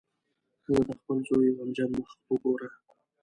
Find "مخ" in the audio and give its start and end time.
1.97-2.09